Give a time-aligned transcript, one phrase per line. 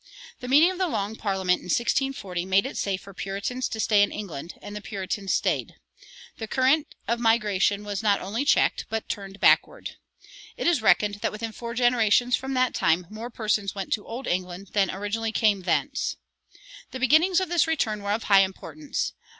[0.39, 4.01] The meeting of the Long Parliament in 1640 made it safe for Puritans to stay
[4.01, 5.75] in England; and the Puritans stayed.
[6.39, 9.97] The current of migration was not only checked, but turned backward.
[10.57, 14.25] It is reckoned that within four generations from that time more persons went to old
[14.25, 16.15] England than originally came thence.
[16.89, 19.13] The beginnings of this return were of high importance.